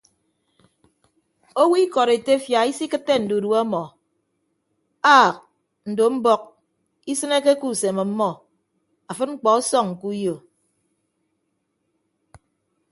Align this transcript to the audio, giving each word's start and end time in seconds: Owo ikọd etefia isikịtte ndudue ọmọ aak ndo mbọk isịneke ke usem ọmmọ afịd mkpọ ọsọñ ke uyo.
Owo 1.61 1.75
ikọd 1.83 2.09
etefia 2.15 2.59
isikịtte 2.71 3.13
ndudue 3.21 3.57
ọmọ 3.63 3.81
aak 5.15 5.35
ndo 5.91 6.03
mbọk 6.15 6.41
isịneke 7.11 7.51
ke 7.59 7.65
usem 7.71 7.97
ọmmọ 8.05 8.29
afịd 9.09 9.29
mkpọ 9.33 9.49
ọsọñ 9.59 9.87
ke 9.99 10.05
uyo. 10.13 10.35